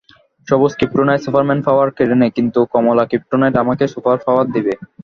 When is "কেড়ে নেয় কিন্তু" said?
1.97-2.59